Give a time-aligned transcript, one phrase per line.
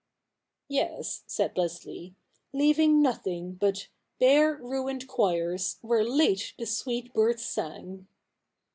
[0.67, 2.15] 'Yes,' said Leslie,
[2.53, 3.87] 'leaving nothing but
[4.19, 8.07] Bare ruined choirs, where late the sweet birds sang.'